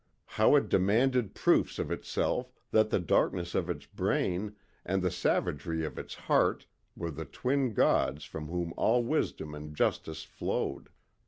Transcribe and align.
How 0.25 0.55
it 0.55 0.67
demanded 0.67 1.35
proofs 1.35 1.77
of 1.77 1.91
itself 1.91 2.51
that 2.71 2.89
the 2.89 2.99
darkness 2.99 3.53
of 3.53 3.69
its 3.69 3.85
brain 3.85 4.55
and 4.83 5.03
the 5.03 5.11
savagery 5.11 5.85
of 5.85 5.99
its 5.99 6.15
heart 6.15 6.65
were 6.95 7.11
the 7.11 7.25
twin 7.25 7.75
Gods 7.75 8.25
from 8.25 8.47
whom 8.47 8.73
all 8.77 9.03
wisdom 9.03 9.53
and 9.53 9.75
justice 9.75 10.23
flowed. 10.23 10.89